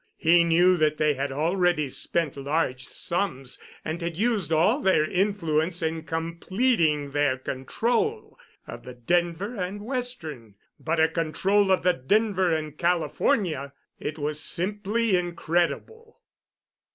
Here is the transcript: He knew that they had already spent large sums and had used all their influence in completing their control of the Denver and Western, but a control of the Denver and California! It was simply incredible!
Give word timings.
He 0.17 0.43
knew 0.43 0.77
that 0.77 0.97
they 0.97 1.13
had 1.13 1.31
already 1.31 1.87
spent 1.91 2.35
large 2.35 2.85
sums 2.87 3.59
and 3.85 4.01
had 4.01 4.17
used 4.17 4.51
all 4.51 4.81
their 4.81 5.07
influence 5.07 5.83
in 5.83 6.05
completing 6.05 7.11
their 7.11 7.37
control 7.37 8.39
of 8.65 8.81
the 8.81 8.95
Denver 8.95 9.53
and 9.55 9.81
Western, 9.85 10.55
but 10.79 10.99
a 10.99 11.07
control 11.07 11.71
of 11.71 11.83
the 11.83 11.93
Denver 11.93 12.51
and 12.51 12.75
California! 12.79 13.73
It 13.99 14.17
was 14.17 14.39
simply 14.39 15.15
incredible! 15.15 16.19